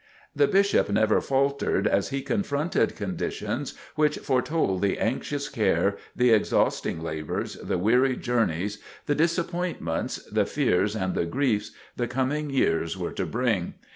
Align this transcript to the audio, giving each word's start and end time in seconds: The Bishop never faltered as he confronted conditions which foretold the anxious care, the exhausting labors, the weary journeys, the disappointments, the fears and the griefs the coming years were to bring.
The 0.35 0.47
Bishop 0.47 0.89
never 0.89 1.21
faltered 1.21 1.85
as 1.85 2.09
he 2.09 2.23
confronted 2.23 2.95
conditions 2.95 3.75
which 3.93 4.17
foretold 4.17 4.81
the 4.81 4.97
anxious 4.97 5.47
care, 5.47 5.95
the 6.15 6.31
exhausting 6.31 7.03
labors, 7.03 7.53
the 7.57 7.77
weary 7.77 8.15
journeys, 8.17 8.79
the 9.05 9.13
disappointments, 9.13 10.15
the 10.23 10.47
fears 10.47 10.95
and 10.95 11.13
the 11.13 11.25
griefs 11.25 11.69
the 11.97 12.07
coming 12.07 12.49
years 12.49 12.97
were 12.97 13.11
to 13.13 13.27
bring. 13.27 13.75